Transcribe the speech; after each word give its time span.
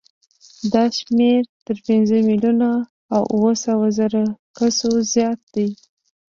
دا 0.73 0.83
شمېر 0.97 1.41
تر 1.65 1.77
پنځه 1.87 2.15
میلیونه 2.29 2.69
او 3.15 3.21
اوه 3.35 3.51
سوه 3.65 3.87
زرو 3.97 4.25
کسو 4.57 4.89
زیات 5.13 5.39
دی. 5.53 5.69